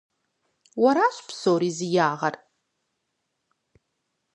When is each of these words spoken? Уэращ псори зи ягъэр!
Уэращ 0.81 1.15
псори 1.27 1.69
зи 1.77 1.87
ягъэр! 2.09 2.35